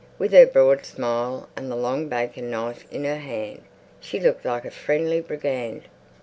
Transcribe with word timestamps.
With 0.17 0.31
her 0.31 0.47
broad 0.47 0.83
smile 0.83 1.47
and 1.55 1.69
the 1.69 1.75
long 1.75 2.09
bacon 2.09 2.49
knife 2.49 2.91
in 2.91 3.03
her 3.03 3.19
hand, 3.19 3.61
she 3.99 4.19
looked 4.19 4.45
like 4.45 4.65
a 4.65 4.71
friendly 4.71 5.21
brigand. 5.21 5.83